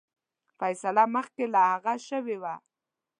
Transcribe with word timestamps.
فیصله 0.57 1.03
مخکي 1.15 1.45
له 1.53 1.61
هغه 1.71 1.93
شوې 2.07 2.37
وه. 2.41 2.53